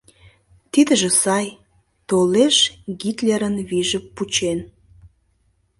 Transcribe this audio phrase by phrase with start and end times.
[0.71, 1.47] Тидыже сай:
[2.09, 2.57] толеш
[3.01, 4.59] Гитлерын вийже пучен.